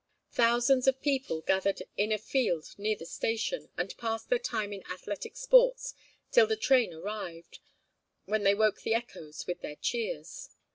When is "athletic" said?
4.91-5.37